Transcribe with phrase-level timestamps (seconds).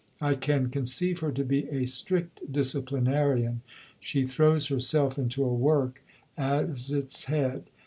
[0.19, 3.61] I can conceive her to be a strict disciplinarian;
[3.99, 6.01] she throws herself into a work
[6.35, 7.65] as its head.